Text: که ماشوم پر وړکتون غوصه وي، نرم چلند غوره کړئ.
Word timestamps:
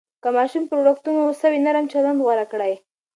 که 0.23 0.29
ماشوم 0.35 0.63
پر 0.69 0.77
وړکتون 0.81 1.15
غوصه 1.23 1.47
وي، 1.51 1.59
نرم 1.65 1.85
چلند 1.93 2.19
غوره 2.25 2.45
کړئ. 2.51 2.73